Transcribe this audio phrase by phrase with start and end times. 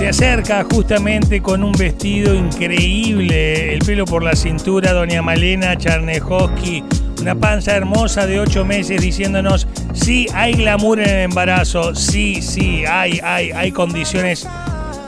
[0.00, 6.82] Se acerca justamente con un vestido increíble, el pelo por la cintura, doña Malena Charnejoski,
[7.20, 12.82] una panza hermosa de ocho meses diciéndonos, sí, hay glamour en el embarazo, sí, sí,
[12.86, 14.48] hay, hay, hay condiciones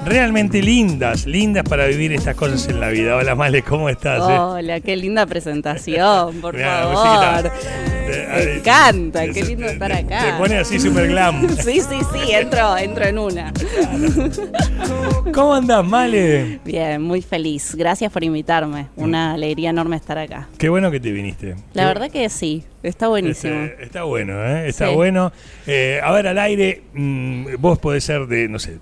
[0.05, 3.17] realmente lindas, lindas para vivir estas cosas en la vida.
[3.17, 4.29] Hola Male, ¿cómo estás?
[4.29, 4.39] eh?
[4.39, 7.51] Hola, qué linda presentación, por favor.
[8.35, 10.25] Me encanta, qué lindo estar acá.
[10.33, 11.49] Te pone así super glam.
[11.57, 13.53] sí, sí, sí, entro, entro en una.
[15.33, 16.61] ¿Cómo andás, Male?
[16.65, 17.75] Bien, muy feliz.
[17.75, 18.89] Gracias por invitarme.
[18.97, 20.49] Una alegría enorme estar acá.
[20.59, 21.55] Qué bueno que te viniste.
[21.75, 23.55] La verdad que sí, está buenísimo.
[23.65, 24.69] Este, está bueno, ¿eh?
[24.69, 24.95] Está Sí.
[24.95, 25.33] bueno.
[25.67, 28.79] Eh, a ver, al aire, mm, vos podés ser de, no sé,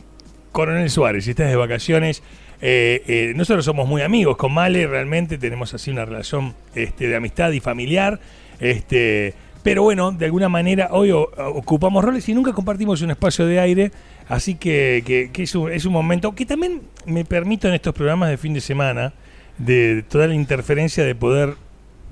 [0.53, 2.23] Coronel Suárez, si estás de vacaciones.
[2.63, 7.17] eh, eh, nosotros somos muy amigos con Male, realmente tenemos así una relación este, de
[7.17, 8.21] amistad y familiar.
[8.61, 13.47] Este, pero bueno, de alguna manera hoy o- ocupamos roles y nunca compartimos un espacio
[13.47, 13.91] de aire.
[14.29, 17.95] Así que, que- que es, un, es un momento que también me permito en estos
[17.95, 19.13] programas de fin de semana,
[19.59, 21.55] de toda la interferencia de poder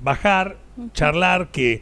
[0.03, 0.57] bajar,
[0.93, 1.81] charlar, que,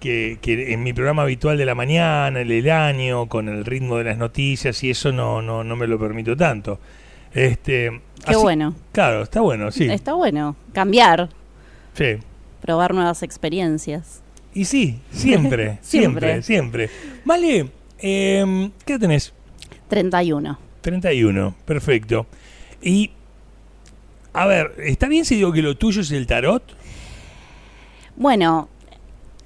[0.00, 3.98] que, que en mi programa habitual de la mañana, el, el año, con el ritmo
[3.98, 6.78] de las noticias y eso no, no, no me lo permito tanto.
[7.34, 8.74] Este, Qué bueno.
[8.92, 9.88] Claro, está bueno, sí.
[9.90, 10.54] Está bueno.
[10.72, 11.28] Cambiar,
[11.94, 12.16] sí.
[12.62, 14.22] Probar nuevas experiencias.
[14.54, 16.88] Y sí, siempre, siempre, Siempre.
[17.24, 17.68] Vale,
[17.98, 19.34] eh, ¿qué tenés?
[19.88, 20.58] 31.
[20.80, 22.26] 31, perfecto.
[22.80, 23.10] Y,
[24.32, 26.62] a ver, ¿está bien si digo que lo tuyo es el tarot?
[28.16, 28.68] Bueno,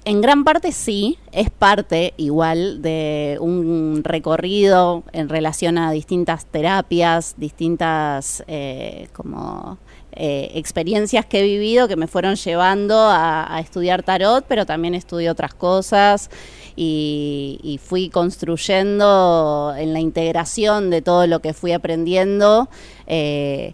[0.05, 7.35] en gran parte sí, es parte igual de un recorrido en relación a distintas terapias,
[7.37, 9.77] distintas eh, como
[10.17, 14.95] eh, experiencias que he vivido que me fueron llevando a, a estudiar tarot, pero también
[14.95, 16.29] estudié otras cosas
[16.75, 22.69] y, y fui construyendo en la integración de todo lo que fui aprendiendo.
[23.07, 23.73] eh,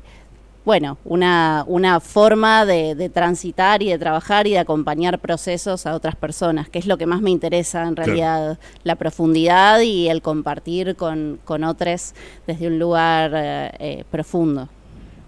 [0.65, 5.93] bueno, una, una forma de, de transitar y de trabajar y de acompañar procesos a
[5.93, 8.13] otras personas, que es lo que más me interesa en Claro.
[8.13, 12.13] realidad, la profundidad y el compartir con, con otros
[12.47, 14.69] desde un lugar eh, eh, profundo.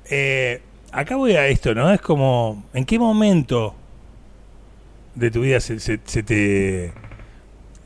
[0.10, 0.62] Eh,
[1.00, 1.92] acá voy a esto, ¿no?
[1.92, 3.76] Es como, ¿en qué momento
[5.16, 6.94] de tu vida se, se- se te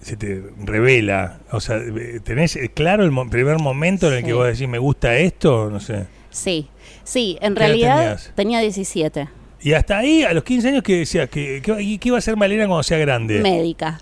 [0.01, 1.39] se te revela?
[1.51, 1.79] O sea,
[2.23, 5.69] ¿tenés claro el mo- primer momento en el que vos decís, me gusta esto?
[5.69, 6.05] No sé.
[6.29, 6.69] Sí,
[7.03, 9.27] sí, en ¿Qué edad realidad tenía 17,
[9.61, 11.29] Y hasta ahí, a los 15 años, que decías?
[11.29, 13.41] ¿Qué, qué, qué iba a ser Malena cuando sea grande?
[13.41, 13.99] médica.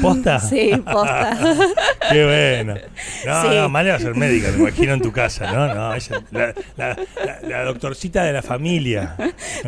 [0.00, 0.38] ¿Posta?
[0.40, 1.36] Sí, posta.
[2.10, 2.74] Qué bueno.
[3.26, 3.48] No, Sí.
[3.56, 5.74] no, Malena va a ser médica, me imagino en tu casa, ¿no?
[5.74, 9.16] No, ella, la, la- la- la doctorcita de la familia.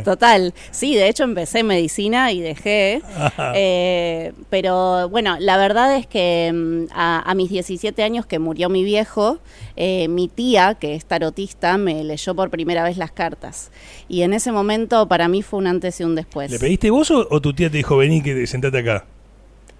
[0.05, 3.03] Total, sí, de hecho empecé medicina y dejé,
[3.55, 8.69] eh, pero bueno, la verdad es que mm, a, a mis 17 años que murió
[8.69, 9.39] mi viejo,
[9.77, 13.71] eh, mi tía, que es tarotista, me leyó por primera vez las cartas
[14.09, 16.51] y en ese momento para mí fue un antes y un después.
[16.51, 19.05] ¿Le pediste vos o, o tu tía te dijo, vení, que sentate acá?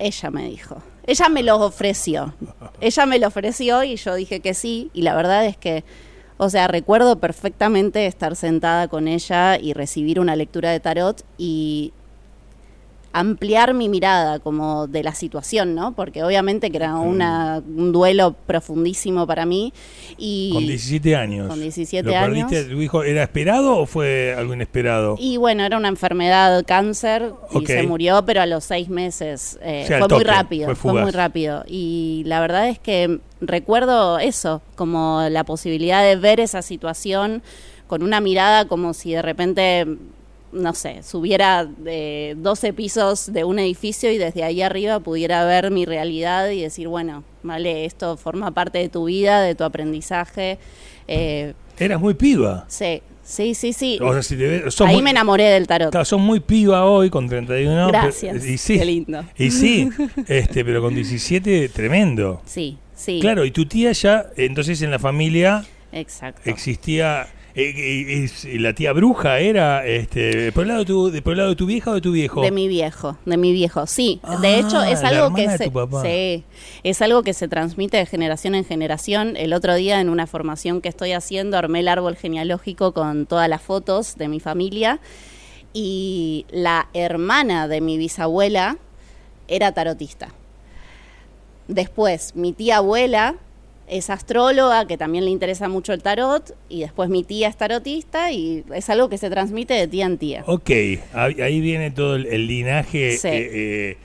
[0.03, 2.35] Ella me dijo, ella me lo ofreció,
[2.81, 5.85] ella me lo ofreció y yo dije que sí y la verdad es que...
[6.39, 11.93] O sea, recuerdo perfectamente estar sentada con ella y recibir una lectura de tarot y
[13.13, 15.95] ampliar mi mirada como de la situación, ¿no?
[15.95, 19.73] Porque obviamente que era una, un duelo profundísimo para mí
[20.17, 21.49] y Con 17 años.
[21.49, 22.69] Con 17 ¿Lo perdiste años.
[22.69, 23.03] a tu hijo?
[23.03, 25.17] ¿Era esperado o fue algo inesperado?
[25.19, 29.59] y bueno, era una enfermedad, cáncer, y se murió, pero a los seis meses.
[29.63, 31.65] eh, O sea, al fue muy rápido, fue fue, muy rápido.
[31.67, 37.43] Y la verdad es que recuerdo eso, como la posibilidad de ver esa situación
[37.87, 39.87] con una mirada como si de repente,
[40.53, 45.71] no sé, subiera de 12 pisos de un edificio y desde ahí arriba pudiera ver
[45.71, 50.59] mi realidad y decir, bueno, vale, esto forma parte de tu vida, de tu aprendizaje.
[51.09, 52.65] Eh, Eras muy piba.
[52.69, 53.99] sí, sí, sí, sí.
[54.03, 55.91] O sea, si te ves- sos Ahí muy- me enamoré del tarot.
[55.91, 57.87] Claro, sos muy piba hoy con 31.
[57.87, 58.45] pero- Gracias.
[58.45, 59.25] y sí, Qué lindo.
[59.39, 59.89] Y sí,
[60.29, 62.43] este, pero con 17, tremendo.
[62.45, 63.19] Sí, sí.
[63.21, 66.43] Claro, y tu tía ya, entonces en la familia Exacto.
[66.45, 67.27] existía.
[67.55, 71.33] Eh, eh, es- la tía bruja era este, por el lado de tu, de, por
[71.33, 72.43] el lado de tu vieja o de tu viejo.
[72.43, 74.21] De mi viejo, de mi viejo, sí.
[74.23, 75.65] Ah, de hecho, es la algo que se,
[76.03, 76.45] sí,
[76.83, 79.37] es algo que se transmite de generación en generación.
[79.37, 83.49] El otro día en una formación que estoy haciendo armé el árbol genealógico con todas
[83.49, 85.01] las fotos de mi familia
[85.75, 88.77] y la hermana de mi bisabuela
[89.49, 90.29] era tarotista.
[91.69, 93.37] Después, mi tía abuela
[93.89, 98.31] es astróloga, que también le interesa mucho el tarot, y después mi tía es tarotista,
[98.31, 100.45] y es algo que se transmite de tía en tía.
[100.47, 100.71] Ok,
[101.15, 103.29] ahí viene todo el, el linaje, Sí.
[103.29, 103.97] eh, eh,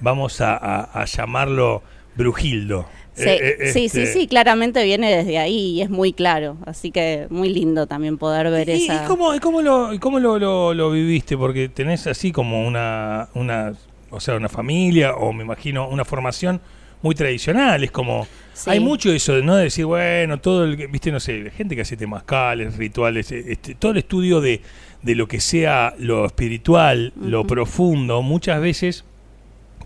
[0.00, 1.82] vamos a, a- a llamarlo
[2.16, 2.86] Brujildo.
[3.14, 6.58] Sí, eh, sí, sí, este sí, claramente viene desde ahí y es muy claro.
[6.66, 9.04] Así que muy lindo también poder ver esa.
[9.04, 11.34] ¿Y cómo, cómo, lo, cómo lo, lo, viviste?
[11.38, 13.72] Porque tenés así como una, una,
[14.10, 16.60] o sea, una familia o me imagino una formación
[17.02, 17.84] muy tradicional.
[17.84, 18.26] Es como.
[18.66, 20.76] Hay mucho eso de no decir, bueno, todo el.
[20.88, 24.62] Viste, no sé, gente que hace temazcales, rituales, este, todo el estudio de,
[25.02, 29.04] de lo que sea lo espiritual, lo profundo, muchas veces,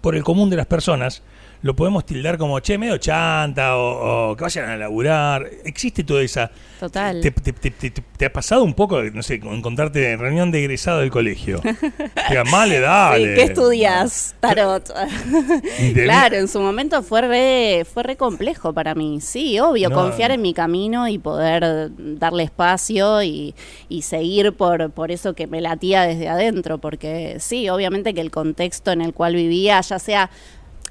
[0.01, 1.23] por el común de las personas,
[1.63, 5.47] lo podemos tildar como, che, medio chanta o, que vayan a laburar.
[5.65, 6.51] Existe toda esa...
[6.79, 7.21] Total.
[7.21, 11.61] ¿Te, ha pasado un poco, no sé, encontrarte en reunión de egresado del colegio?
[12.31, 13.35] Diga, male, dale.
[13.35, 14.35] ¿Qué estudias?
[14.41, 14.91] Tarot.
[15.93, 19.21] claro, en su momento fue re, fue re complejo para mí.
[19.21, 23.55] Sí, obvio, confiar en mi camino y poder darle espacio y,
[23.91, 26.79] y seguir por, por eso que me latía desde adentro.
[26.79, 30.31] Porque sí, obviamente que el contexto en el cual vivía, ya sea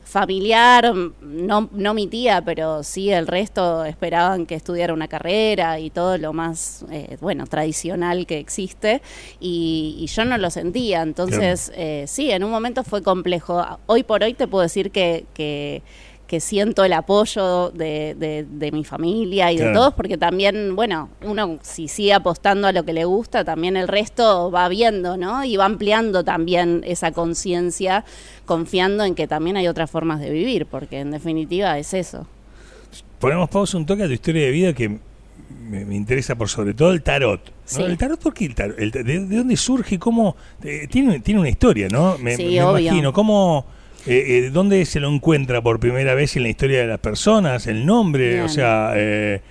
[0.09, 5.89] familiar, no, no mi tía, pero sí el resto esperaban que estudiara una carrera y
[5.91, 9.01] todo lo más, eh, bueno, tradicional que existe,
[9.39, 13.63] y, yo no lo sentía, entonces eh, sí, en un momento fue complejo.
[13.85, 15.83] Hoy por hoy te puedo decir que, que
[16.29, 21.57] que siento el apoyo de, de, mi familia y de todos, porque también, bueno, uno
[21.63, 25.43] si sigue apostando a lo que le gusta, también el resto va viendo, ¿no?
[25.43, 28.05] Y va ampliando también esa conciencia,
[28.45, 32.27] confiando en que también hay otras formas de vivir, porque en definitiva es eso.
[33.17, 34.99] Ponemos pausa un toque a tu historia de vida que
[35.67, 37.41] me, interesa por sobre todo el tarot.
[37.75, 38.77] El tarot, ¿por qué el tarot?
[38.77, 39.97] de, dónde surge?
[39.97, 40.35] ¿Cómo?
[40.63, 42.19] Eh, tiene, tiene una historia, ¿no?
[42.19, 43.11] Me, me imagino.
[43.13, 43.78] ¿Cómo...?
[44.05, 47.67] Eh, eh, ¿Dónde se lo encuentra por primera vez en la historia de las personas?
[47.67, 48.41] ¿El nombre?
[48.41, 48.93] O sea...
[48.95, 49.41] Eh,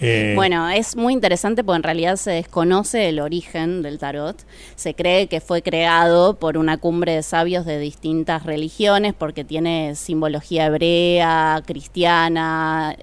[0.00, 4.36] eh, bueno, es muy interesante porque en realidad se desconoce el origen del tarot.
[4.76, 9.96] Se cree que fue creado por una cumbre de sabios de distintas religiones porque tiene
[9.96, 12.96] simbología hebrea, cristiana,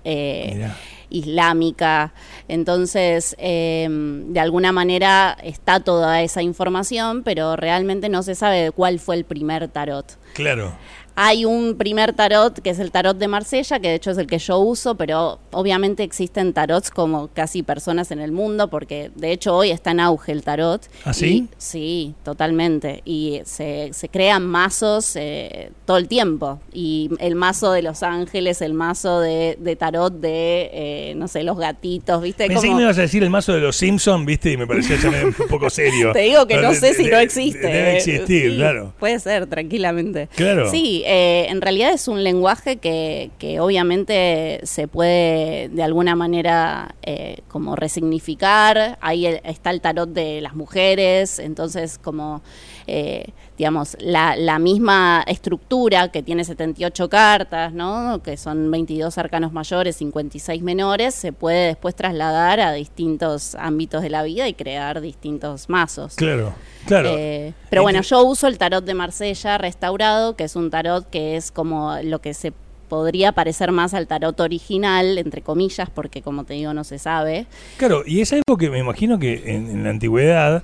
[1.09, 2.13] islámica.
[2.47, 9.15] Entonces, de alguna manera está toda esa información, pero realmente no se sabe cuál fue
[9.15, 10.17] el primer tarot.
[10.33, 10.73] Claro.
[11.15, 14.27] Hay un primer tarot que es el tarot de Marsella, que de hecho es el
[14.27, 19.31] que yo uso, pero obviamente existen tarots como casi personas en el mundo, porque de
[19.31, 20.81] hecho hoy está en auge el tarot.
[21.05, 22.15] ¿Ah, sí?
[22.23, 23.01] totalmente.
[23.05, 26.59] Y se, se crean mazos eh, todo el tiempo.
[26.73, 31.57] Y el mazo de los ángeles, el mazo de, tarot de, eh, no sé, los
[31.57, 32.47] gatitos, ¿viste?
[32.47, 34.51] Pensé que me ibas a decir el mazo de los Simpsons, ¿viste?
[34.51, 36.11] Y me parecía ya un poco serio.
[36.13, 37.59] Te digo que no, sé si no existe.
[37.59, 38.93] Debe existir, claro.
[38.99, 40.27] Puede ser, tranquilamente.
[40.35, 40.69] Claro.
[40.69, 43.29] Sí, eh, en realidad es un lenguaje que,
[43.59, 48.97] obviamente se puede de alguna manera eh, como resignificar.
[49.01, 52.41] Ahí está el tarot de las mujeres, entonces como
[52.87, 58.21] eh, digamos, la, la, misma estructura que tiene 78 cartas, ¿no?
[58.21, 64.09] que son 22 arcanos mayores, 56 menores, se puede después trasladar a distintos ámbitos de
[64.09, 66.15] la vida y crear distintos mazos.
[66.15, 66.53] Claro,
[66.85, 67.15] claro.
[67.17, 71.37] Eh, pero bueno, yo uso el tarot de Marsella restaurado, que es un tarot que
[71.37, 72.51] es como lo que se
[72.89, 77.47] podría parecer más al tarot original, entre comillas, porque como te digo, no se sabe.
[77.77, 80.63] Claro, y es algo que me imagino que en, la antigüedad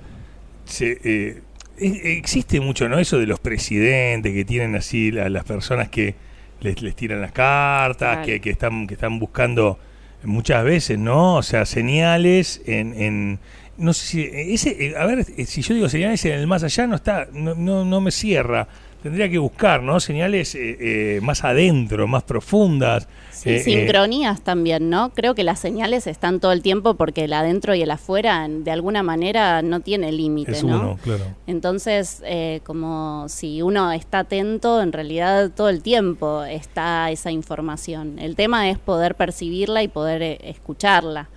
[0.64, 1.42] se, eh,
[1.82, 2.98] existe mucho, ¿no?
[2.98, 6.14] Eso de los presidentes que tienen así las personas que
[6.60, 9.78] les, les tiran las cartas, que, que, están, que están buscando
[10.24, 11.36] muchas veces, ¿no?
[11.36, 13.38] O sea, señales en, en
[13.76, 16.62] no sé si ese, eh, a ver, eh, si yo digo señales en el más
[16.62, 18.68] allá no está, no, no, no me cierra
[19.02, 19.98] tendría que buscar, ¿no?
[20.00, 23.08] Señales eh, eh, más adentro, más profundas.
[23.30, 25.10] Sí, eh, sincronías también, ¿no?
[25.10, 28.70] Creo que las señales están todo el tiempo porque el adentro y el afuera, de
[28.70, 30.80] alguna manera, no tiene límite, ¿no?
[30.80, 31.24] Uno, claro.
[31.46, 32.22] Entonces,
[32.64, 38.18] como si uno está atento, en realidad todo el tiempo está esa información.
[38.18, 41.28] El tema es poder percibirla y poder escucharla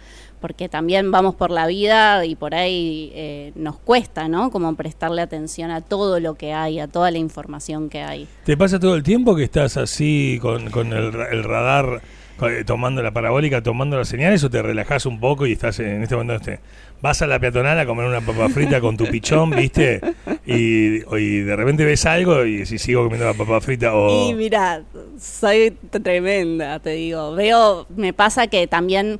[0.45, 4.51] porque también vamos por la vida y por ahí eh, nos cuesta, ¿no?
[4.51, 8.27] Como prestarle atención a todo lo que hay, a toda la información que hay.
[8.43, 12.03] ¿Te pasa todo el tiempo que estás así con, el, radar
[12.43, 16.03] eh, tomando la parabólica, tomando las señales o te relajas un poco y estás en
[16.03, 16.59] este momento este,
[17.05, 20.01] vas a la peatonal a comer una papa frita con tu pichón, ¿viste?
[20.47, 21.01] Y,
[21.41, 24.29] de repente ves algo y si sigo comiendo la papa frita o...
[24.29, 24.81] Y mira,
[25.19, 27.35] soy tremenda, te digo.
[27.35, 29.19] Veo, me pasa que también,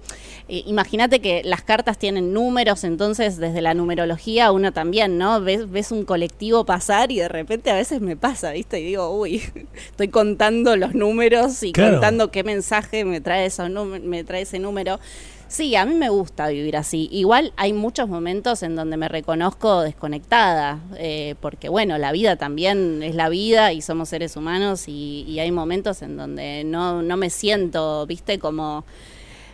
[0.50, 5.40] eh, imagínate que las cartas tienen números, entonces desde la numerología uno también, ¿no?
[5.42, 8.80] Ves, ves un colectivo pasar y de repente a veces me pasa, ¿viste?
[8.80, 9.44] Y digo, uy,
[9.92, 15.00] estoy contando los números y contando qué mensaje me trae, eso, me trae ese número
[15.48, 17.08] Sí, a mí me gusta vivir así.
[17.12, 23.04] Igual hay muchos momentos en donde me reconozco desconectada, eh, porque bueno, la vida también
[23.04, 27.30] es la vida y somos seres humanos y, hay momentos en donde no, no me
[27.30, 28.84] siento, viste, como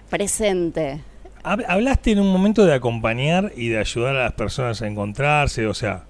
[0.10, 1.02] presente.
[1.44, 5.68] Hab- Hablaste en un momento de acompañar y de ayudar a las personas a encontrarse,
[5.68, 6.06] o sea,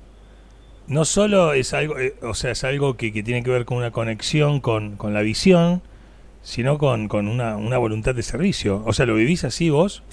[0.87, 3.77] no solo es algo, eh, o sea, es algo que, que tiene que ver con
[3.77, 5.81] una conexión con, con la visión,
[6.43, 8.83] sino con, con una, una voluntad de servicio.
[8.85, 10.03] O sea, ¿lo vivís así vos?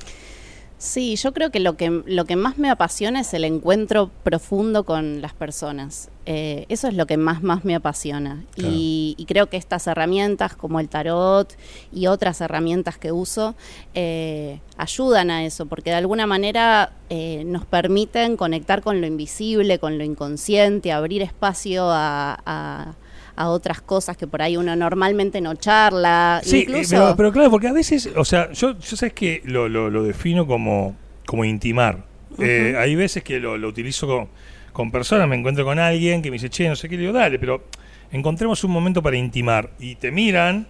[0.81, 4.85] Sí, yo creo que lo que, lo que más me apasiona es el encuentro profundo
[4.85, 6.09] con las personas.
[6.25, 8.45] Eh, eso es lo que más, más me apasiona.
[8.55, 8.73] Claro.
[8.73, 11.53] Y, y creo que estas herramientas como el tarot
[11.93, 13.57] y otras herramientas que uso
[13.95, 19.81] eh, ayudan a eso, porque de alguna manera eh, nos permiten conectar con lo invisible,
[19.81, 22.41] con lo inconsciente, abrir espacio a...
[22.47, 22.95] a
[23.39, 26.41] a otras cosas que por ahí uno normalmente no charla.
[26.45, 29.43] Sí, eh, Incluso, pero, pero claro, porque a veces, o sea, yo, yo sabes que
[29.45, 32.05] lo, lo, lo defino como, como intimar.
[32.41, 34.29] Eh, hay veces que lo, lo utilizo con,
[34.73, 37.13] con personas, me encuentro con alguien que me dice, che, no sé qué, le digo,
[37.13, 37.65] dale, pero
[38.11, 39.71] encontremos un momento para intimar.
[39.79, 40.67] Y te miran,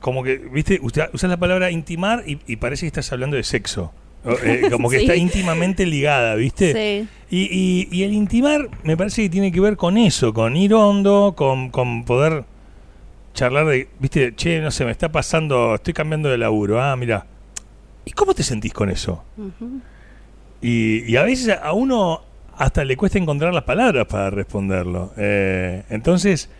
[0.00, 3.42] como que, viste, usa- usas la palabra intimar y, y parece que estás hablando de
[3.44, 3.92] sexo.
[4.28, 5.04] O, eh, como que Sí.
[5.04, 6.72] está íntimamente ligada, ¿viste?
[6.72, 7.08] Sí.
[7.30, 10.74] Y, y- y el intimar me parece que tiene que ver con eso, con ir
[10.74, 12.44] hondo, con, con poder
[13.34, 17.26] charlar de, viste, che, no sé, me está pasando, estoy cambiando de laburo, ah, mira.
[18.04, 19.22] ¿Y cómo te sentís con eso?
[20.60, 22.22] Y a veces a uno
[22.56, 25.12] hasta le cuesta encontrar las palabras para responderlo.
[25.16, 26.50] Eh, entonces,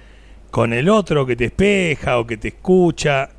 [0.50, 3.30] con el otro que te espeja o que te escucha,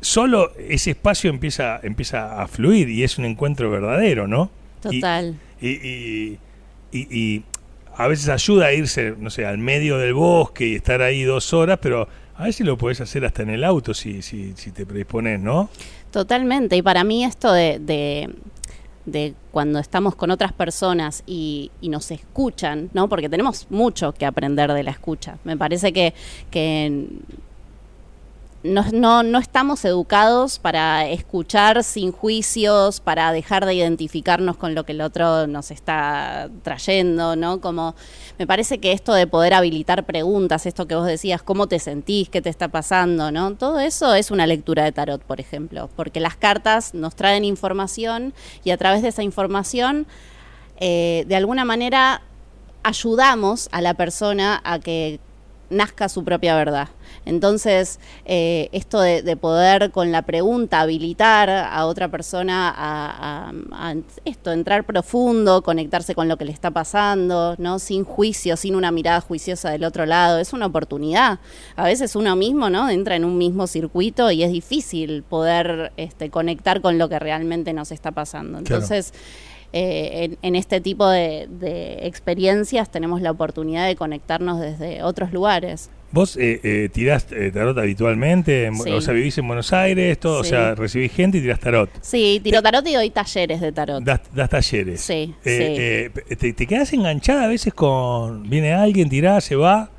[0.00, 4.50] solo ese espacio empieza, empieza a fluir y es un encuentro verdadero, ¿no?
[4.80, 5.36] Total.
[5.60, 6.38] y, y,
[6.92, 7.42] y- y
[7.96, 11.52] a veces ayuda a irse, no sé, al medio del bosque y estar ahí dos
[11.54, 14.84] horas, pero a veces lo puedes hacer hasta en el auto si, si, si te
[14.84, 15.70] predispones, ¿no?
[16.10, 16.76] Totalmente.
[16.76, 18.28] Y para mí esto de, de,
[19.06, 23.08] de cuando estamos con otras personas y, y nos escuchan, ¿no?
[23.08, 25.38] Porque tenemos mucho que aprender de la escucha.
[25.44, 26.12] Me parece que,
[26.50, 27.06] que
[28.66, 34.84] no, no, no estamos educados para escuchar sin juicios, para dejar de identificarnos con lo
[34.84, 37.60] que el otro nos está trayendo, ¿no?
[37.60, 37.94] Como
[38.38, 42.28] me parece que esto de poder habilitar preguntas, esto que vos decías, cómo te sentís,
[42.28, 43.54] qué te está pasando, ¿no?
[43.54, 48.34] Todo eso es una lectura de tarot, por ejemplo, porque las cartas nos traen información
[48.64, 50.06] y a través de esa información,
[50.78, 52.22] eh, de alguna manera,
[52.82, 55.20] ayudamos a la persona a que
[55.70, 56.88] nazca su propia verdad.
[57.26, 63.90] Entonces, eh, esto de, de poder con la pregunta habilitar a otra persona a, a-
[63.90, 67.78] a esto, entrar profundo, conectarse con lo que le está pasando, ¿no?
[67.78, 71.40] Sin juicio, sin una mirada juiciosa del otro lado, es una oportunidad.
[71.74, 72.88] A veces uno mismo, ¿no?
[72.88, 77.72] Entra en un mismo circuito y es difícil poder este, conectar con lo que realmente
[77.72, 78.58] nos está pasando.
[78.62, 78.76] Claro.
[78.82, 79.12] Entonces,
[79.72, 85.32] eh, en, en este tipo de, de experiencias tenemos la oportunidad de conectarnos desde otros
[85.32, 85.90] lugares.
[86.16, 88.70] ¿Vos eh, eh, tirás eh, tarot habitualmente?
[88.82, 88.90] Sí.
[88.90, 90.48] O sea, vivís en Buenos Aires, todo, o Sí.
[90.50, 91.90] sea, recibís gente y tirás tarot.
[92.00, 94.02] Sí, tiro tarot y doy talleres de tarot.
[94.02, 95.02] Das, das talleres.
[95.02, 98.48] Sí, Eh, eh, te, te quedás enganchada a veces con.
[98.48, 99.90] Viene alguien, tirás, se va.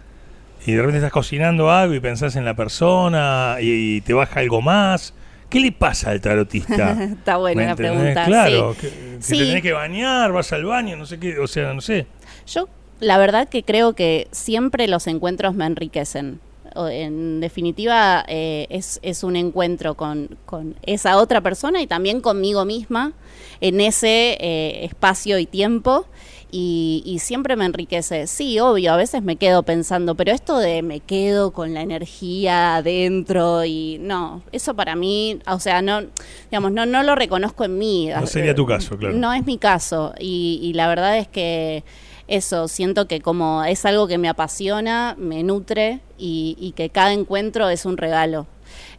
[0.66, 4.40] Y de repente estás cocinando algo y pensás en la persona y, y te baja
[4.40, 5.14] algo más.
[5.50, 6.98] ¿Qué le pasa al tarotista?
[7.20, 8.26] Está buena ¿Me la pregunta.
[8.26, 8.82] Claro, sí.
[8.82, 9.38] que, que Sí.
[9.38, 12.08] te tenés que bañar, vas al baño, no sé qué, o sea, no sé.
[12.48, 12.68] Yo,
[13.00, 16.40] la verdad que creo que siempre los encuentros me enriquecen.
[16.76, 22.66] En definitiva, eh, es, es un encuentro con, con esa otra persona y también conmigo
[22.66, 23.14] misma
[23.62, 26.06] en ese eh, espacio y tiempo.
[26.50, 28.26] Y, y siempre me enriquece.
[28.26, 32.78] Sí, obvio, a veces me quedo pensando, pero esto de me quedo con la energía
[32.78, 36.04] adentro y no, eso para mí, o sea, no,
[36.50, 38.10] digamos, no, no lo reconozco en mí.
[38.18, 39.14] No sería tu caso, claro.
[39.14, 40.14] No es mi caso.
[40.20, 41.84] Y, y la verdad es que
[42.28, 47.14] eso, siento que como es algo que me apasiona, me nutre y, y que cada
[47.14, 48.48] encuentro es un regalo.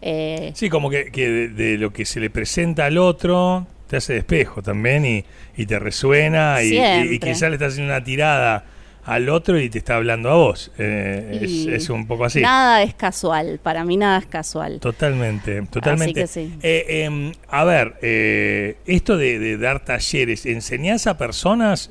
[0.01, 3.97] Eh, Sí, como que, que de, de lo que se le presenta al otro te
[3.97, 5.25] hace de espejo también y,
[5.57, 8.65] y te resuena y, y- y quizás le estás haciendo una tirada
[9.05, 10.71] al otro y te está hablando a vos.
[10.79, 12.43] Eh, es, es un poco así.
[12.43, 14.81] Nada es casual, para mí nada es casual.
[14.81, 16.21] Totalmente, totalmente.
[16.21, 16.53] que sí.
[16.63, 21.89] Eh, em, a ver, eh, esto de, de dar talleres, ¿enseñás a personas?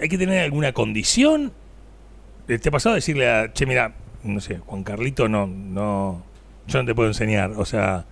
[0.00, 1.52] ¿Hay que tener alguna condición?
[2.46, 6.22] ¿Te ha pasado decirle a, che, mira, no sé, Juan Carlito, no, no,
[6.66, 7.52] yo no te puedo enseñar?
[7.56, 8.04] O sea,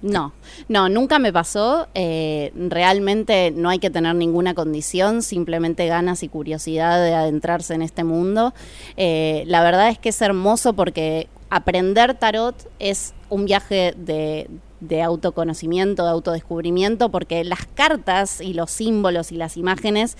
[0.00, 0.32] No,
[0.68, 1.88] no, nunca me pasó.
[1.94, 7.82] eh, realmente no hay que tener ninguna condición, simplemente ganas y curiosidad de adentrarse en
[7.82, 8.54] este mundo.
[8.96, 14.48] Eh, la verdad es que es hermoso porque aprender tarot es un viaje de,
[14.80, 20.16] de autoconocimiento, de autodescubrimiento, porque las cartas y los símbolos y las imágenes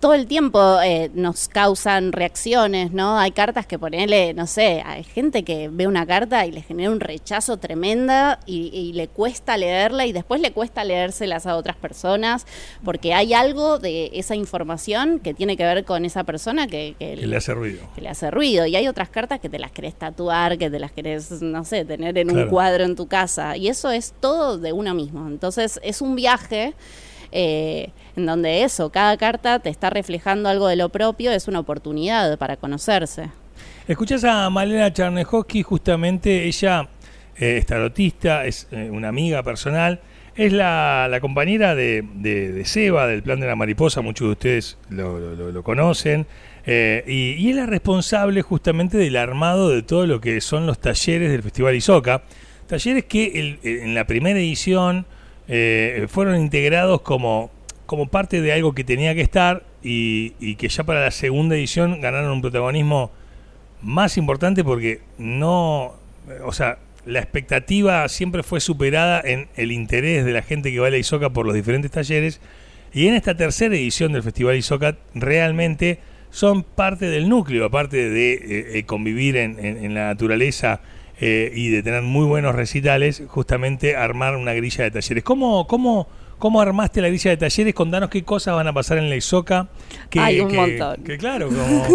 [0.00, 3.18] todo el tiempo eh, nos causan reacciones, ¿no?
[3.18, 6.90] Hay cartas que ponele, no sé, hay gente que ve una carta y le genera
[6.90, 12.46] un rechazo tremenda y, le cuesta leerla y después le cuesta leérselas a otras personas
[12.84, 17.16] porque hay algo de esa información que tiene que ver con esa persona que, que,
[17.16, 17.80] le hace ruido.
[17.94, 18.66] Que le hace ruido.
[18.66, 21.84] Y hay otras cartas que te las querés tatuar, que te las querés, no sé,
[21.84, 23.56] tener en un cuadro en tu casa.
[23.56, 25.26] Y eso es todo de uno mismo.
[25.26, 26.74] Entonces es un viaje
[27.36, 31.58] eh, en donde eso, cada carta te está reflejando algo de lo propio, es una
[31.58, 33.28] oportunidad para conocerse.
[33.88, 36.88] Escuchas a Malena Charnejoski, justamente ella
[37.36, 40.00] eh, es tarotista, es eh, una amiga personal,
[40.36, 46.26] es la, compañera de, Seba, del Plan de la Mariposa, muchos de ustedes lo, conocen,
[46.64, 51.42] y, es la responsable justamente del armado de todo lo que son los talleres del
[51.42, 52.22] Festival Isoca.
[52.68, 55.06] Talleres que en la primera edición
[55.48, 57.50] eh, fueron integrados como,
[57.86, 62.00] como parte de algo que tenía que estar y, que ya para la segunda edición
[62.00, 63.10] ganaron un protagonismo
[63.82, 65.94] más importante porque no,
[66.44, 70.86] o sea, la expectativa siempre fue superada en el interés de la gente que va
[70.86, 72.40] a la ISOCA por los diferentes talleres.
[72.94, 75.98] Y en esta tercera edición del Festival ISOCA realmente
[76.30, 80.80] son parte del núcleo, aparte de eh, eh, convivir en la naturaleza
[81.20, 85.22] eh, y de tener muy buenos recitales, justamente armar una grilla de talleres.
[85.22, 87.74] ¿Cómo, cómo, cómo armaste la grilla de talleres?
[87.74, 89.68] Contanos qué cosas van a pasar en la ISOCA.
[90.10, 91.04] Que, Hay un montón.
[91.04, 91.48] Que claro,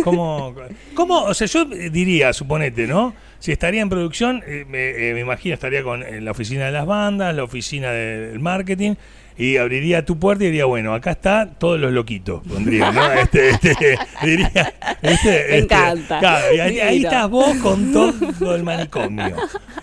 [0.03, 0.55] como,
[0.93, 3.13] como, o sea, yo diría, suponete, ¿no?
[3.39, 6.71] Si estaría en producción, eh, me, eh, me, imagino estaría con en la oficina de
[6.71, 8.95] las bandas, la oficina del marketing,
[9.39, 12.99] y abriría tu puerta y diría, bueno, acá está todos los loquitos, pondría, ¿no?
[13.19, 16.19] Este, este, diría, este, me este, encanta.
[16.19, 19.35] Claro, y ahí, estás vos con todo el manicomio.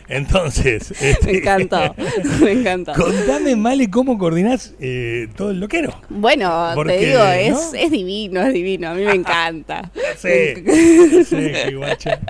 [0.09, 1.95] Entonces, este, me encantó,
[2.43, 2.93] me encantó.
[2.93, 6.03] Contame, Male, cómo coordinás eh, todo el loquero.
[6.11, 9.91] Bueno, te digo, es, es divino, es divino, a mí me encanta.
[10.19, 12.21] Sí, sí, guacha.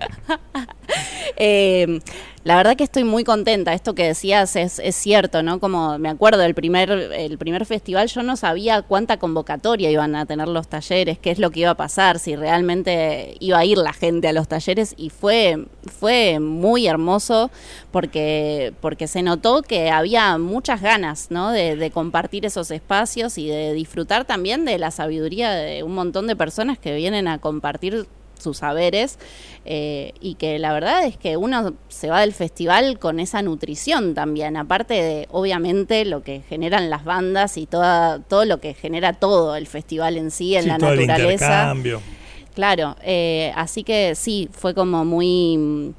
[1.37, 2.01] Eh,
[2.47, 3.73] la verdad que estoy muy contenta.
[3.75, 5.59] Esto que decías es, cierto, ¿no?
[5.59, 10.27] Como me acuerdo del primer, el primer festival, yo no sabía cuánta convocatoria iban a
[10.27, 13.79] tener los talleres, qué es lo que iba a pasar, si realmente iba a ir
[13.79, 15.67] la gente a los talleres y fue,
[15.99, 17.51] fue muy hermoso
[17.91, 21.51] porque, porque se notó que había muchas ganas, ¿no?
[21.51, 26.29] De, de compartir esos espacios y de disfrutar también de la sabiduría de un montón
[26.29, 28.07] de personas que vienen a compartir
[28.39, 29.19] sus saberes
[29.65, 34.15] eh, y que la verdad es que uno se va del festival con esa nutrición
[34.15, 39.13] también, aparte de obviamente lo que generan las bandas y toda, todo lo que genera
[39.13, 41.75] todo el festival en sí, en la naturaleza.
[42.55, 45.95] Claro, eh, así que sí, fue como muy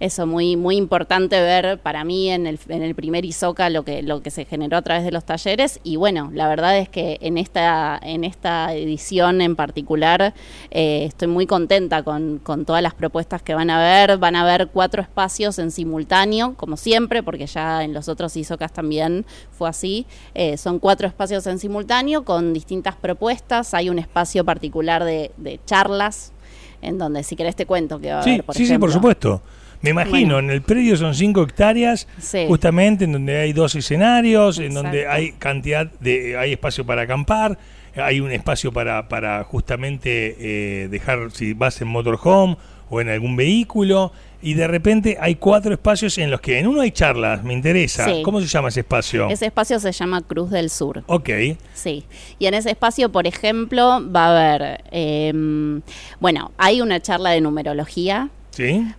[0.00, 4.02] eso muy muy importante ver para mí en el, en el primer ISOCA lo que
[4.02, 5.80] lo que se generó a través de los talleres.
[5.82, 10.34] Y bueno la verdad es que en esta en esta edición en particular
[10.70, 14.42] eh, estoy muy contenta con, con, todas las propuestas que van a ver van a
[14.42, 19.68] haber cuatro espacios en simultáneo como siempre porque ya en los otros ISOCAS también fue
[19.68, 20.06] así.
[20.34, 23.74] Eh, son cuatro espacios en simultáneo con distintas propuestas.
[23.74, 26.32] Hay un espacio particular de, de charlas
[26.80, 29.42] en donde si querés te cuento que va a haber, por sí, sí, por supuesto.
[29.80, 32.08] Me imagino, en el predio son cinco hectáreas,
[32.48, 37.58] justamente en donde hay dos escenarios, en donde hay cantidad de, hay espacio para acampar,
[37.94, 42.56] hay un espacio para, para justamente eh, dejar, si vas en motorhome
[42.90, 46.80] o en algún vehículo, y de repente hay cuatro espacios en los que en uno
[46.80, 48.06] hay charlas, me interesa.
[48.22, 49.28] ¿Cómo se llama ese espacio?
[49.28, 51.02] Ese espacio se llama Cruz del Sur.
[51.06, 51.28] Ok.
[51.74, 52.04] Sí.
[52.38, 55.82] Y en ese espacio, por ejemplo, va a haber, em,
[56.20, 58.30] bueno, hay una charla de numerología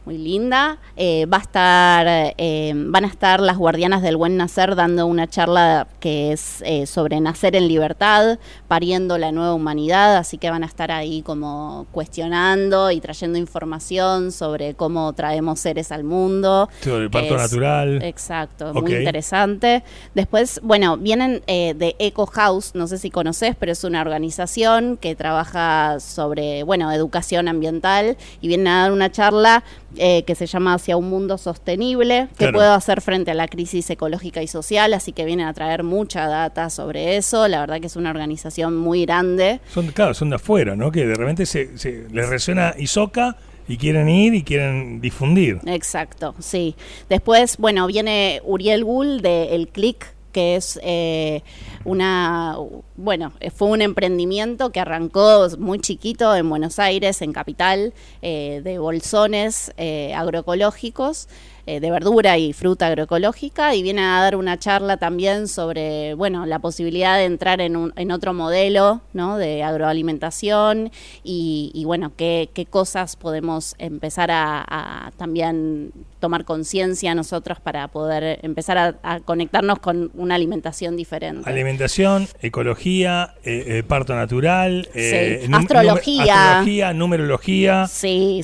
[0.06, 0.78] muy linda.
[0.96, 5.28] Eh, va a estar, eh, van a estar las guardianas del buen nacer dando una
[5.28, 10.64] charla que es eh, sobre nacer en libertad, pariendo la nueva humanidad, así que van
[10.64, 16.70] a estar ahí como cuestionando y trayendo información sobre cómo traemos seres al mundo.
[16.82, 18.02] Sobre el parto natural.
[18.04, 19.84] Exacto, muy interesante.
[20.16, 25.16] Después, bueno, vienen de Eco House, no sé si conoces, pero es una organización que
[25.16, 29.49] trabaja sobre, bueno, educación ambiental y vienen a dar una charla
[29.98, 33.90] eh, que se llama Hacia un mundo sostenible, que puedo hacer frente a la crisis
[33.90, 37.48] ecológica y social, así que vienen a traer mucha data sobre eso.
[37.48, 39.60] La verdad que es una organización muy grande.
[39.74, 40.92] Son, claro, son de afuera, ¿no?
[40.92, 41.70] Que de repente se,
[42.12, 45.60] les resuena Isoca y quieren ir y quieren difundir.
[45.66, 46.76] Exacto, sí.
[47.10, 51.44] Después, bueno, viene Uriel Gull de El Click que es eh,
[51.86, 52.58] una,
[52.96, 58.80] bueno, fue un emprendimiento que arrancó muy chiquito en Buenos Aires, en Capital, eh, de
[58.80, 61.28] bolsones eh, agroecológicos.
[61.70, 66.48] Eh, de verdura y fruta agroecológica y viene a dar una charla también sobre, bueno,
[66.48, 69.38] la posibilidad de entrar en, un, en otro modelo, ¿no?
[69.38, 70.92] De agroalimentación
[71.24, 78.40] y, bueno, qué, qué, cosas podemos empezar a, a también tomar conciencia nosotros para poder
[78.44, 81.50] empezar a, conectarnos con una alimentación diferente.
[81.50, 86.60] Alimentación, ecología, eh, eh, parto natural, eh, astrología.
[86.60, 87.88] astrología, numerología.
[87.88, 88.42] Sí,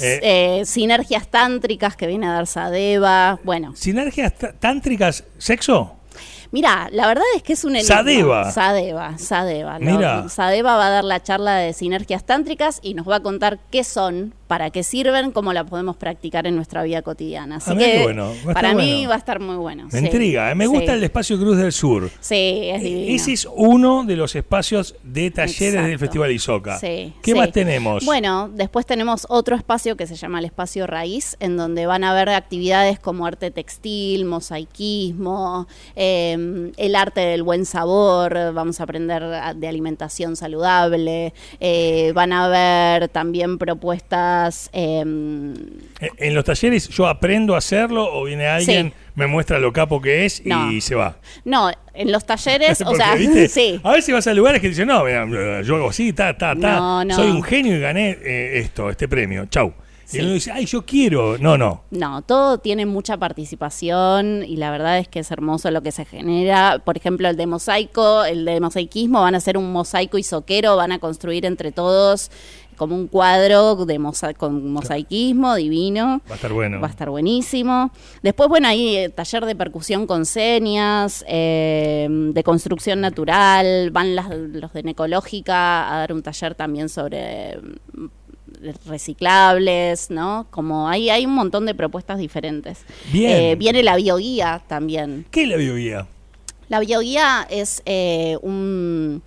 [0.63, 3.75] sinergias tántricas que viene a dar Sadeva, bueno.
[3.75, 5.95] ¿Sinergias tántricas, sexo?
[6.51, 8.49] Mira, la verdad es que es un Sadeva.
[8.49, 9.78] Sadeva, Sadeva.
[9.80, 10.30] Mira.
[10.30, 13.84] Sadeva va a dar la charla de sinergias tántricas y nos va a contar qué
[13.84, 17.58] son, para qué sirven, cómo la podemos practicar en nuestra vida cotidiana.
[17.58, 18.15] Así que
[18.53, 19.88] para mí va a estar muy bueno.
[19.91, 20.55] Me intriga, ¿eh?
[20.55, 22.10] me gusta el espacio Cruz del Sur.
[22.19, 23.15] Sí, es divino.
[23.15, 26.79] Ese es uno de los espacios de talleres del Festival Isoca.
[26.79, 28.05] ¿Qué más tenemos?
[28.05, 32.12] Bueno, después tenemos otro espacio que se llama el espacio Raíz, en donde van a
[32.12, 39.23] haber actividades como arte textil, mosaicismo, em, el arte del buen sabor, vamos a aprender
[39.55, 44.34] de alimentación saludable, eh, van a haber también propuestas
[44.71, 45.53] Em,
[45.99, 50.01] eh, ¿En los talleres yo aprendo a hacerlo o viene alguien, me muestra lo capo
[50.01, 51.17] que es y se va?
[51.43, 53.17] No, en los talleres, o sea,
[53.49, 53.79] sí.
[53.83, 55.05] A veces vas a lugares que dicen, no,
[55.61, 57.03] yo hago así, ta, ta, ta.
[57.11, 59.45] Soy un genio y gané eh, esto, este premio.
[59.47, 59.73] Chau.
[60.13, 61.37] Y uno dice, ay, yo quiero.
[61.37, 61.83] No, no.
[61.89, 66.05] No, todo tiene mucha participación y la verdad es que es hermoso lo que se
[66.05, 66.79] genera.
[66.83, 70.75] Por ejemplo, el de mosaico, el de mosaicismo, van a hacer un mosaico y soquero,
[70.75, 72.29] van a construir entre todos
[72.75, 73.99] como un cuadro de
[74.38, 76.21] con mosaicismo divino.
[76.29, 76.79] Va a estar bueno.
[76.79, 77.91] Va a estar buenísimo.
[78.21, 84.29] Después, bueno, hay eh, taller de percusión con señas, eh, de construcción natural, van las,
[84.29, 88.05] los de Necológica a dar un taller también sobre mm,
[88.85, 90.47] reciclables, ¿no?
[90.49, 92.85] Como hay, hay un montón de propuestas diferentes.
[93.11, 93.31] Bien.
[93.31, 95.25] Eh, viene la bioguía también.
[95.31, 96.07] ¿Qué es la bioguía?
[96.67, 97.83] La bioguía es
[98.41, 99.21] un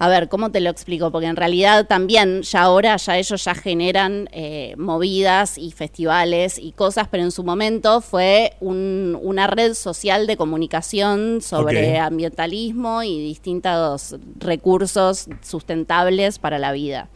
[0.00, 1.10] a ver, ¿cómo te lo explico?
[1.10, 6.72] Porque en realidad también ya ahora ya ellos ya generan eh, movidas y festivales y
[6.72, 14.16] cosas, pero en su momento fue una red social de comunicación sobre ambientalismo y distintos
[14.38, 17.08] recursos sustentables para la vida.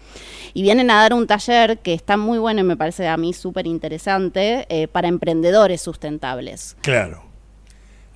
[0.55, 3.33] Y vienen a dar un taller que está muy bueno y me parece a mí
[3.33, 6.77] súper interesante eh, para emprendedores sustentables.
[6.83, 7.32] Claro.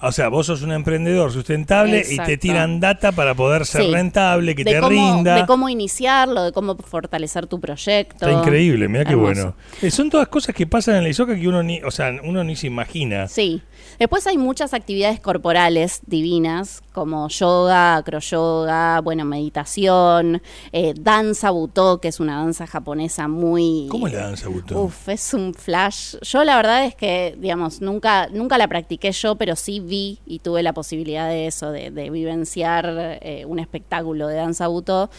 [0.00, 4.54] O sea, vos sos un emprendedor sustentable y te tiran data para poder ser rentable,
[4.54, 5.36] que te rinda.
[5.36, 8.28] De cómo iniciarlo, de cómo fortalecer tu proyecto.
[8.28, 9.54] Está increíble, mira qué bueno.
[9.80, 12.44] Eh, son todas cosas que pasan en la ISOCA que uno ni, o sea, uno
[12.44, 13.26] ni se imagina.
[13.28, 13.62] Sí.
[13.98, 20.40] Después hay muchas actividades corporales divinas, como yoga, acroyoga, bueno, meditación,
[20.72, 23.86] eh, danza butó, que es una danza japonesa muy...
[23.90, 24.80] ¿Cómo es la danza butó?
[24.80, 26.16] Uf, es un flash.
[26.22, 30.38] Yo la verdad es que, digamos, nunca, nunca la practiqué yo, pero sí vi y
[30.38, 35.10] tuve la posibilidad de eso, de, vivenciar eh, un espectáculo de danza butó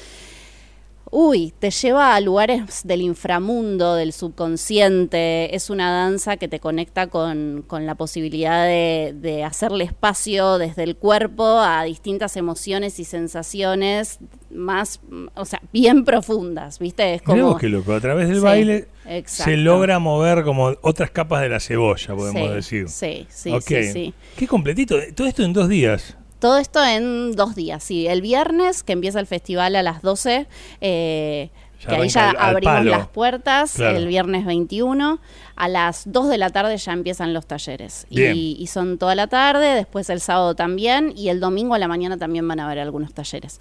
[1.12, 5.56] uy, te lleva a lugares del inframundo, del subconsciente.
[5.56, 11.60] Es una danza que te conecta con, la posibilidad de, hacerle espacio desde el cuerpo
[11.60, 15.00] a distintas emociones y sensaciones más,
[15.36, 17.15] o sea, bien profundas, ¿viste?
[17.15, 17.58] Es como...
[17.58, 18.88] que loco, a través del baile
[19.26, 22.89] se logra mover como otras capas de la cebolla, podemos decir.
[22.89, 26.17] Sí, sí, sí, Qué completito, todo esto en dos días.
[26.39, 28.08] Todo esto en dos días, sí.
[28.08, 30.47] El viernes, que empieza el festival a las 12,
[30.82, 31.50] eh,
[31.86, 35.20] que ahí ya abrimos las puertas, el viernes 21
[35.58, 38.06] a las 2 de la tarde ya empiezan los talleres.
[38.10, 42.18] Y, son toda la tarde, después el sábado también, y el domingo a la mañana
[42.18, 43.60] también van a haber algunos talleres.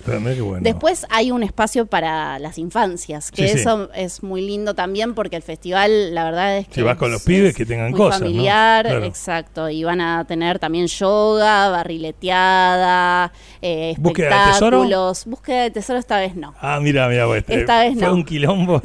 [0.60, 5.42] Después hay un espacio para las infancias, que eso es muy lindo también porque el
[5.42, 6.74] festival, la verdad es que...
[6.74, 8.20] Si vas con los pibes que tengan muy cosas.
[8.20, 9.70] familiar, exacto.
[9.70, 15.24] Y van a tener también yoga, barrileteada, eh, espectáculos.
[15.24, 15.98] ¿Búsqueda de tesoro?
[15.98, 16.54] esta vez no.
[16.60, 18.82] Ah, mira, mira, pues, esta vez fue un quilombo.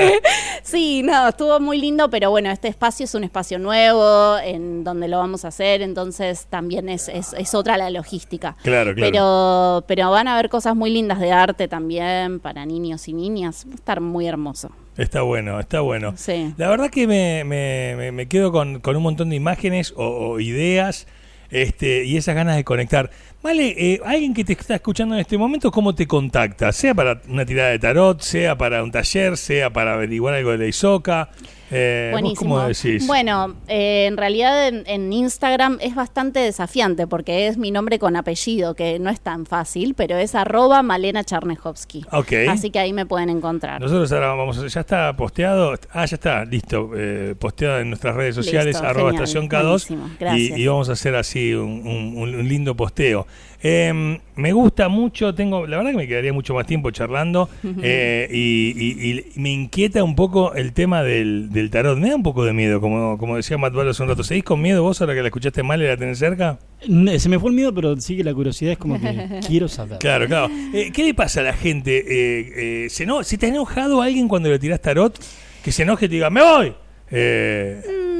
[0.62, 5.08] sí, no, estuvo muy lindo, pero bueno, este espacio es un espacio nuevo en donde
[5.08, 8.56] lo vamos a hacer, entonces también es, es, otra la logística.
[8.62, 9.10] Claro, claro.
[9.10, 13.66] Pero, pero van a haber cosas muy lindas de arte también para niños y niñas.
[13.68, 14.70] Va a estar muy hermoso.
[14.96, 16.14] Está bueno, está bueno.
[16.16, 16.54] Sí.
[16.56, 21.06] La verdad que me, me, me quedo con, con, un montón de imágenes o, ideas.
[21.54, 23.10] Este, y esas ganas de conectar.
[23.40, 26.72] Vale, eh, alguien que te está escuchando en este momento, ¿cómo te contacta?
[26.72, 30.58] Sea para una tirada de tarot, sea para un taller, sea para averiguar algo de
[30.58, 31.30] la ISOCA.
[31.70, 32.56] Eh, Buenísimo.
[32.56, 33.06] ¿Cómo decís?
[33.06, 38.74] Bueno, eh, en realidad en, Instagram es bastante desafiante porque es mi nombre con apellido,
[38.74, 42.04] que no es tan fácil, pero es arroba Malena Charnejowski.
[42.12, 42.32] Ok.
[42.48, 43.80] Así que ahí me pueden encontrar.
[43.80, 48.14] Nosotros ahora vamos, a- ya está posteado, ah, ya está, listo, eh, posteado en nuestras
[48.16, 50.58] redes sociales, Listo, arroba genial, estación K2, buenísimo, y, gracias.
[50.58, 53.26] y vamos a hacer así un, un- un lindo posteo.
[53.66, 57.48] Eh, me gusta mucho, tengo, la verdad que me quedaría mucho más tiempo charlando,
[57.82, 62.16] eh, y, y- y me inquieta un poco el tema del, del tarot, me da
[62.16, 64.82] un poco de miedo, como, como decía Matt Barlow hace un rato, ¿seguís con miedo
[64.82, 66.58] vos ahora que la escuchaste mal y la tenés cerca?
[66.80, 69.98] Se me fue el miedo, pero sí que la curiosidad es como que quiero saber.
[69.98, 70.50] Claro, claro.
[70.74, 71.96] Eh, ¿Qué le pasa a la gente?
[71.98, 75.18] Eh, eh, ¿se, eno- ¿Se te ha enojado alguien cuando le tirás tarot?
[75.62, 76.74] Que se enoje y te diga, ¡me voy!
[77.10, 78.13] Eh, Mm,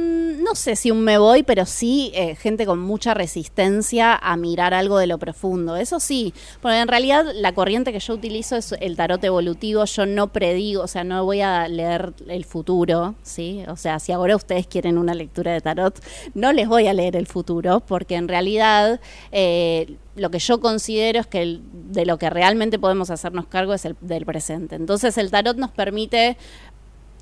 [0.45, 4.75] no sé si un me voy, pero sí eh, gente con mucha resistencia a mirar
[4.75, 5.75] algo de lo profundo.
[5.75, 9.83] Eso sí, porque en realidad la corriente que yo utilizo es el tarot evolutivo.
[9.85, 13.63] Yo no predigo, o sea, no voy a leer el futuro, ¿sí?
[13.67, 15.99] O sea, si ahora ustedes quieren una lectura de tarot,
[16.35, 18.99] no les voy a leer el futuro, porque en realidad
[19.31, 23.85] eh, lo que yo considero es que de lo que realmente podemos hacernos cargo es
[23.85, 24.75] el del presente.
[24.75, 26.37] Entonces el tarot nos permite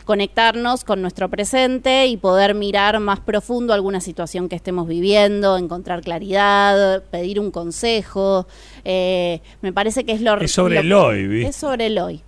[0.03, 6.01] conectarnos con nuestro presente y poder mirar más profundo alguna situación que estemos viviendo, encontrar
[6.01, 8.47] claridad, pedir un consejo.
[8.85, 11.49] Eh, me parece que es lo Es sobre lo- el hoy, ¿viste?
[11.49, 12.21] Es sobre el hoy.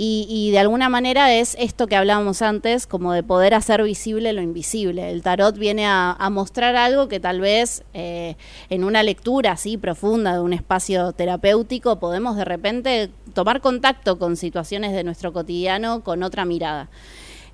[0.00, 4.32] Y, y de alguna manera es esto que hablábamos antes, como de poder hacer visible
[4.32, 5.10] lo invisible.
[5.10, 8.36] El tarot viene a, a mostrar algo que tal vez eh,
[8.70, 14.36] en una lectura así profunda de un espacio terapéutico podemos de repente tomar contacto con
[14.36, 16.88] situaciones de nuestro cotidiano con otra mirada.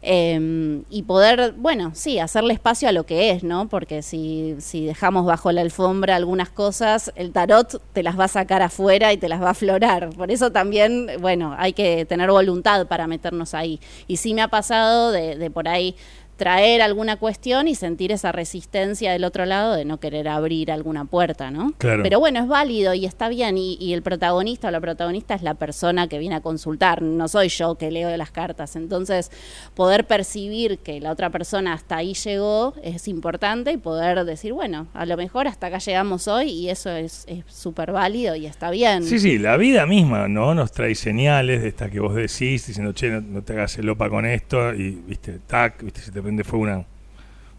[0.06, 3.68] Eh, y poder, bueno, sí, hacerle espacio a lo que es, ¿no?
[3.68, 8.28] Porque si, si dejamos bajo la alfombra algunas cosas, el tarot te las va a
[8.28, 10.10] sacar afuera y te las va a aflorar.
[10.10, 13.80] Por eso también, bueno, hay que tener voluntad para meternos ahí.
[14.06, 15.96] Y sí me ha pasado de, de por ahí
[16.36, 21.04] traer alguna cuestión y sentir esa resistencia del otro lado de no querer abrir alguna
[21.04, 21.72] puerta, ¿no?
[21.78, 22.02] Claro.
[22.02, 25.42] Pero bueno, es válido y está bien y, y el protagonista o la protagonista es
[25.42, 28.76] la persona que viene a consultar, no soy yo que leo las cartas.
[28.76, 29.30] Entonces,
[29.74, 34.88] poder percibir que la otra persona hasta ahí llegó es importante y poder decir, bueno,
[34.94, 38.70] a lo mejor hasta acá llegamos hoy y eso es es súper válido y está
[38.70, 39.02] bien.
[39.04, 40.54] Sí, sí, la vida misma, ¿no?
[40.54, 43.88] Nos trae señales de estas que vos decís, diciendo, che, no, no te hagas el
[43.88, 46.84] opa con esto, y, viste, tac, viste, se te prende fuego una,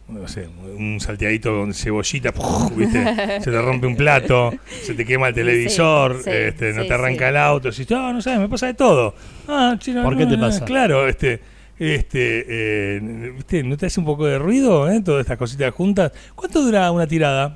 [0.08, 2.76] no sé, un salteadito con cebollita, ¡puf!
[2.76, 3.04] viste,
[3.42, 7.26] se te rompe un plato, se te quema el televisor, sí, este, no te arranca
[7.26, 7.30] sí.
[7.30, 9.16] el auto, decís, no, no sabes, me pasa de todo.
[9.48, 10.66] Ah, ¿Por no, qué te no, pasa?
[10.66, 11.40] Claro, este,
[11.80, 16.12] este, eh, viste, ¿no te hace un poco de ruido, eh, todas estas cositas juntas?
[16.36, 17.56] ¿Cuánto dura una tirada?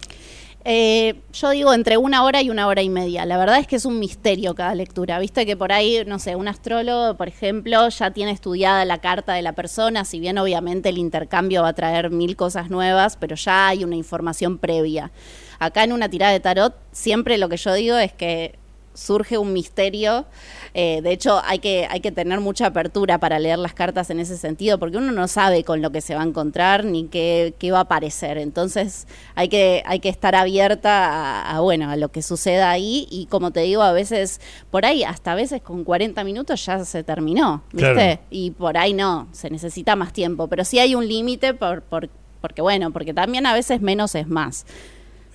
[0.65, 3.25] Eh, yo digo entre una hora y una hora y media.
[3.25, 5.17] La verdad es que es un misterio cada lectura.
[5.19, 9.33] Viste que por ahí, no sé, un astrólogo, por ejemplo, ya tiene estudiada la carta
[9.33, 13.35] de la persona, si bien obviamente el intercambio va a traer mil cosas nuevas, pero
[13.35, 15.11] ya hay una información previa.
[15.59, 18.59] Acá en una tirada de tarot, siempre lo que yo digo es que
[18.93, 20.25] surge un misterio.
[20.73, 24.19] Eh, de hecho, hay que, hay que tener mucha apertura para leer las cartas en
[24.19, 27.53] ese sentido, porque uno no sabe con lo que se va a encontrar ni qué,
[27.57, 28.37] qué va a aparecer.
[28.37, 33.07] Entonces, hay que, hay que estar abierta a, a, bueno, a lo que suceda ahí.
[33.09, 36.83] Y como te digo, a veces, por ahí, hasta a veces con 40 minutos ya
[36.85, 37.93] se terminó, ¿viste?
[37.93, 38.21] Claro.
[38.29, 40.47] Y por ahí no, se necesita más tiempo.
[40.47, 42.09] Pero sí hay un límite por, por,
[42.41, 44.65] porque, bueno, porque también a veces menos es más.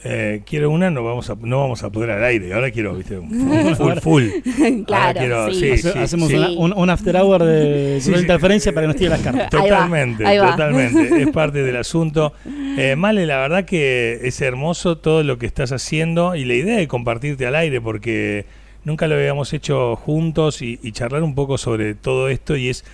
[0.07, 2.53] Eh, quiero una, no vamos a, no vamos a poder al aire.
[2.53, 4.23] Ahora quiero, viste, un full, full.
[4.25, 5.61] Ahora Claro, quiero- sí.
[5.61, 6.35] sí, Hace- sí, Hacemos sí.
[6.35, 8.23] una- un, un after hour de Sí, de sí.
[8.23, 9.49] interferencia para que nos tire las cartas.
[9.55, 10.51] Ahí va, Totalmente, ahí va.
[10.51, 11.23] totalmente.
[11.23, 12.35] Es parte del asunto.
[12.77, 16.77] Eh, Male, la verdad que es hermoso todo lo que estás haciendo y la idea
[16.77, 18.45] de compartirte al aire porque
[18.85, 22.85] nunca lo habíamos hecho juntos y, y charlar un poco sobre todo esto y es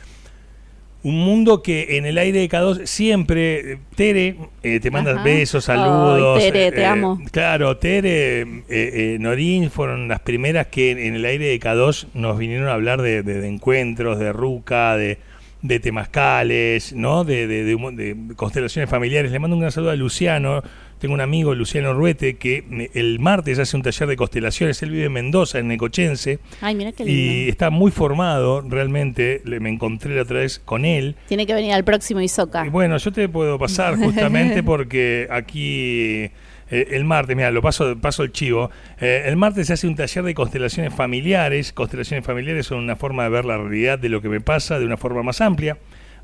[1.03, 5.23] un mundo que en el aire de K2 siempre, eh, Tere, eh, te manda Ajá.
[5.23, 6.39] besos, saludos.
[6.39, 7.19] Tere, te amo.
[7.33, 12.09] Claro, Tere, eh, eh, Norín fueron las primeras que en, en el aire de K2
[12.15, 15.19] nos vinieron a hablar de, de- de encuentros, de ruca, de,
[15.63, 17.25] de temazcales, ¿no?
[17.25, 19.33] De, de- de humo- de constelaciones familiares.
[19.33, 20.63] Le mando un gran saludo a Luciano.
[21.01, 22.63] Tengo un amigo, Luciano Ruete, que
[22.95, 24.83] el martes hace un taller de constelaciones.
[24.83, 26.39] Él vive en Mendoza, en Necochense.
[26.61, 27.51] Ay, mira qué Y lindo.
[27.53, 29.41] está muy formado, realmente.
[29.45, 31.17] Le- me encontré la otra vez con él.
[31.27, 32.67] Tiene que venir al próximo Isoca.
[32.67, 36.31] Y bueno, yo te puedo pasar justamente porque aquí
[36.71, 38.71] eh, el martes, mira, lo paso, paso el chivo.
[39.01, 41.73] eh, el martes se hace un taller de constelaciones familiares.
[41.73, 44.85] Constelaciones familiares son una forma de ver la realidad de lo que me pasa de
[44.85, 45.79] una forma más amplia.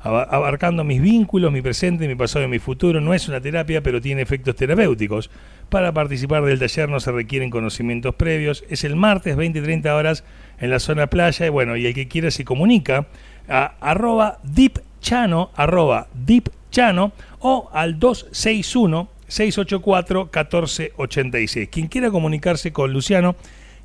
[0.07, 3.01] Aba- abarcando mis vínculos, mi presente, mi pasado y mi futuro.
[3.01, 5.29] No es una terapia, pero tiene efectos terapéuticos.
[5.69, 8.63] Para participar del taller no se requieren conocimientos previos.
[8.69, 10.23] Es el martes, 20 y 30 horas,
[10.59, 11.45] en la zona playa.
[11.45, 13.07] Y bueno, y el que quiera se comunica
[13.49, 21.69] a arroba deepchano, arroba deepchano, o al 261 684 1486.
[21.69, 23.35] Quien quiera comunicarse con Luciano,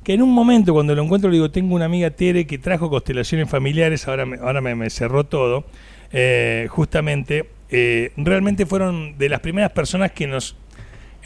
[0.03, 2.89] que en un momento cuando lo encuentro le digo, tengo una amiga Tere que trajo
[2.89, 5.65] constelaciones familiares, ahora ahora me cerró todo,
[6.13, 10.55] eh, justamente, eh, realmente fueron de las primeras personas que nos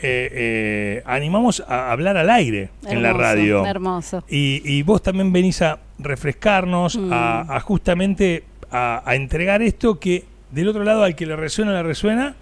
[0.01, 3.65] eh, animamos a hablar al aire en la radio.
[3.65, 4.23] Hermoso.
[4.29, 7.11] Y, y vos también venís a refrescarnos, Mm.
[7.13, 11.73] a, a justamente a, a entregar esto que del otro lado al que le resuena,
[11.73, 12.35] le resuena,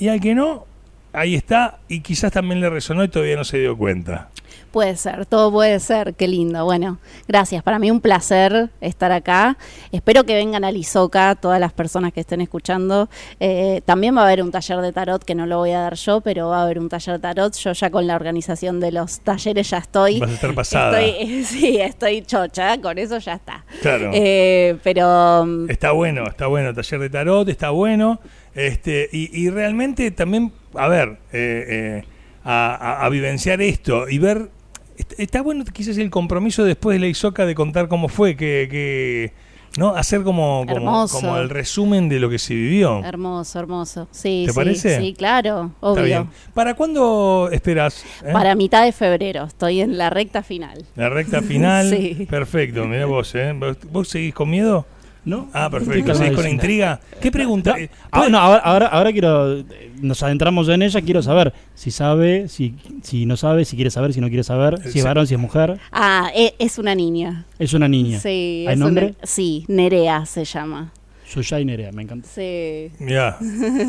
[0.00, 0.66] y al que no,
[1.12, 4.30] ahí está, y quizás también le resonó y todavía no se dio cuenta.
[4.78, 6.64] Puede ser, todo puede ser, qué lindo.
[6.64, 7.64] Bueno, gracias.
[7.64, 9.58] Para mí un placer estar acá.
[9.90, 13.08] Espero que vengan a Lizoca todas las personas que estén escuchando.
[13.40, 15.94] Eh, también va a haber un taller de tarot que no lo voy a dar
[15.94, 17.56] yo, pero va a haber un taller de tarot.
[17.56, 20.20] Yo ya con la organización de los talleres ya estoy.
[20.20, 21.00] Vas a estar pasada.
[21.02, 23.64] Estoy, sí, estoy chocha, con eso ya está.
[23.82, 24.12] Claro.
[24.14, 28.20] Eh, pero mm, Está bueno, está bueno, taller de tarot, está bueno.
[28.54, 32.04] Este, y, y realmente también, a ver, eh,
[32.44, 34.50] a, a- a vivenciar esto y ver.
[34.98, 38.68] Est- Está bueno quizás el compromiso después de la ISOCA de contar cómo fue, que,
[38.70, 39.32] que
[39.78, 39.94] ¿no?
[39.94, 40.64] Hacer como,
[41.10, 43.04] como, el resumen de lo que se vivió.
[43.04, 44.08] hermoso, hermoso.
[44.10, 44.98] Sí, ¿Te sí, parece?
[45.00, 46.02] Sí, claro, Está obvio.
[46.04, 46.28] bien.
[46.54, 48.04] ¿Para cuándo esperas?
[48.24, 48.32] eh?
[48.32, 50.84] Para mitad de febrero, estoy en la recta final.
[50.96, 51.88] La recta final.
[51.98, 52.26] Sí.
[52.28, 53.52] Perfecto, mira vos, ¿eh?
[53.58, 54.84] ¿Vos, vos seguís con miedo?
[55.24, 55.48] ¿No?
[55.52, 56.14] Ah, perfecto.
[56.14, 57.00] ¿Seguís con intriga?
[57.20, 57.78] ¿Qué pregunta?
[57.78, 59.58] Eh, Ah, ¿puede- no, ahora, ahora, ahora quiero.
[59.58, 59.64] eh,
[60.00, 61.02] Nos adentramos ya en ella.
[61.02, 64.80] Quiero saber si sabe, si, si no sabe, si quiere saber, si no quiere saber,
[64.84, 64.98] si Sí.
[65.00, 65.78] es varón, si es mujer.
[65.90, 67.44] Ah, e- es una niña.
[67.58, 68.20] Es una niña.
[68.20, 69.06] Sí, ¿Hay es nombre?
[69.06, 70.92] una- sí, Nerea se llama.
[71.28, 72.26] Suya y Nerea, me encanta.
[72.26, 72.90] Sí.
[73.00, 73.38] Ya.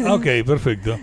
[0.09, 0.99] Ok, perfecto.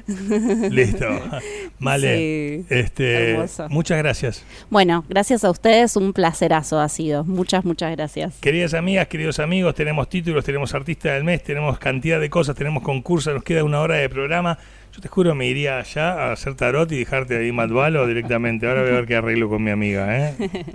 [0.70, 1.06] Listo.
[1.78, 2.16] Vale.
[2.16, 2.66] Sí.
[2.68, 3.68] Este, Hermoso.
[3.70, 4.44] muchas gracias.
[4.68, 7.24] Bueno, gracias a ustedes, un placerazo ha sido.
[7.24, 8.34] Muchas, muchas gracias.
[8.40, 12.82] Queridas amigas, queridos amigos, tenemos títulos, tenemos artista del mes, tenemos cantidad de cosas, tenemos
[12.82, 14.58] concursos, nos queda una hora de programa.
[14.96, 18.66] Yo te juro, me iría allá a hacer tarot y dejarte ahí Matbalo directamente.
[18.66, 20.34] Ahora voy a ver qué arreglo con mi amiga, ¿eh?